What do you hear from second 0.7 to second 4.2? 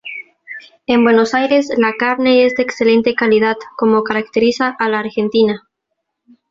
En Buenos Aires la carne es de excelente calidad como